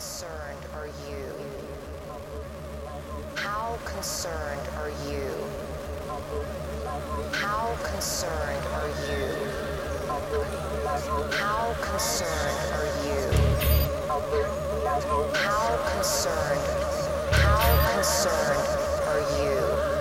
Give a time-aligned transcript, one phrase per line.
[0.00, 1.26] concerned are you?
[3.34, 5.28] How concerned are you?
[7.32, 9.26] How concerned are you?
[11.36, 13.20] How concerned are you?
[15.34, 16.64] How concerned?
[17.32, 18.68] How concerned
[19.06, 19.99] are you?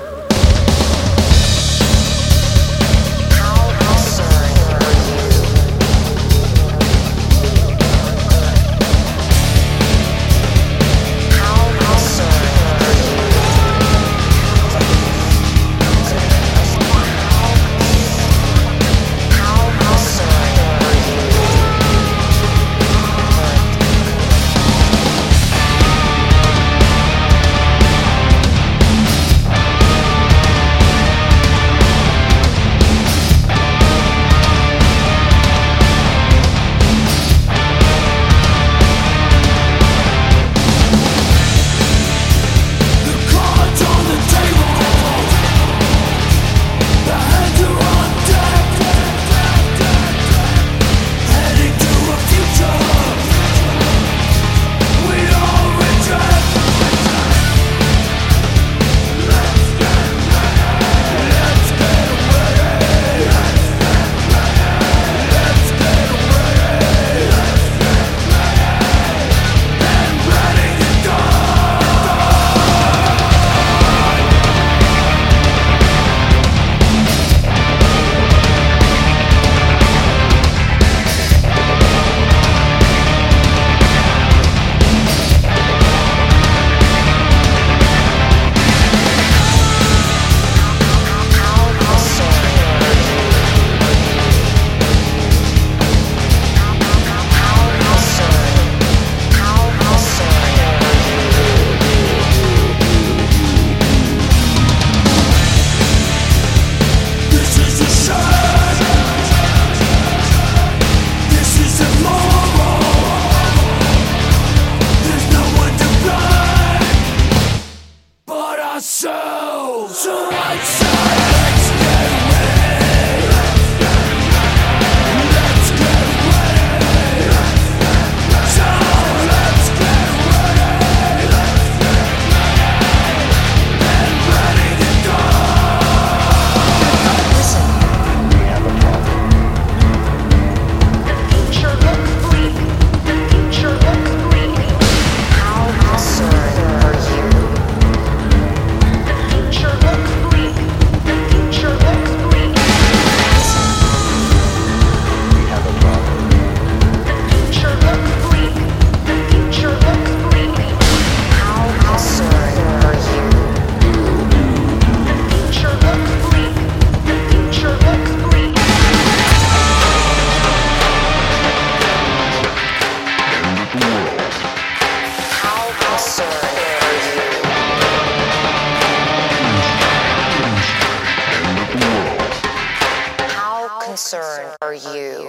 [183.99, 185.27] concern for you.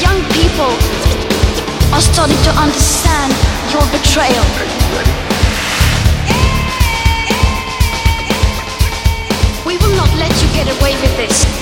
[0.00, 0.72] Young people
[1.92, 3.34] are starting to understand
[3.70, 4.44] your betrayal.
[9.66, 11.57] We will not let you get away with this.